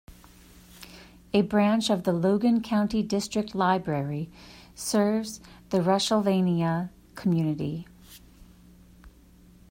A 1.31 1.43
branch 1.43 1.91
of 1.91 2.05
the 2.05 2.11
Logan 2.11 2.61
County 2.63 3.03
District 3.03 3.53
Library 3.53 4.31
serves 4.73 5.39
the 5.69 5.83
Rushsylvania 5.83 6.89
community. 7.13 7.87